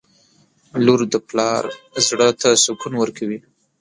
[0.85, 1.63] •لور د پلار
[2.07, 3.39] زړه ته سکون ورکوي.